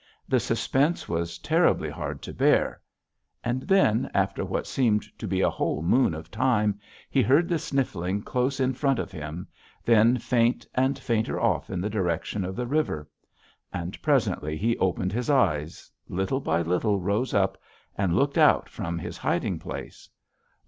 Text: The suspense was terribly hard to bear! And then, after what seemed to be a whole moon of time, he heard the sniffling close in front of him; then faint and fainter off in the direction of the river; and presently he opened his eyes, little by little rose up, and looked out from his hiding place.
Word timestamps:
The 0.27 0.39
suspense 0.39 1.07
was 1.07 1.37
terribly 1.37 1.91
hard 1.91 2.23
to 2.23 2.33
bear! 2.33 2.81
And 3.43 3.61
then, 3.61 4.09
after 4.15 4.43
what 4.43 4.65
seemed 4.65 5.03
to 5.19 5.27
be 5.27 5.41
a 5.41 5.49
whole 5.51 5.83
moon 5.83 6.15
of 6.15 6.31
time, 6.31 6.79
he 7.11 7.21
heard 7.21 7.47
the 7.47 7.59
sniffling 7.59 8.23
close 8.23 8.59
in 8.59 8.73
front 8.73 8.97
of 8.97 9.11
him; 9.11 9.47
then 9.85 10.17
faint 10.17 10.65
and 10.73 10.97
fainter 10.97 11.39
off 11.39 11.69
in 11.69 11.81
the 11.81 11.87
direction 11.87 12.43
of 12.43 12.55
the 12.55 12.65
river; 12.65 13.07
and 13.71 14.01
presently 14.01 14.57
he 14.57 14.75
opened 14.79 15.13
his 15.13 15.29
eyes, 15.29 15.91
little 16.09 16.39
by 16.39 16.63
little 16.63 16.99
rose 16.99 17.35
up, 17.35 17.59
and 17.95 18.15
looked 18.15 18.39
out 18.39 18.69
from 18.69 18.97
his 18.97 19.19
hiding 19.19 19.59
place. 19.59 20.09